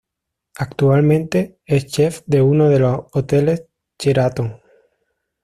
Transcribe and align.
Actualmente, 0.57 1.59
es 1.63 1.85
chef 1.85 2.21
de 2.25 2.41
uno 2.41 2.69
de 2.69 2.79
los 2.79 3.01
hoteles 3.13 3.67
Sheraton. 3.99 4.59